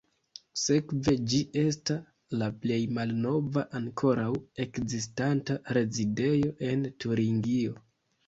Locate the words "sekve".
0.59-1.11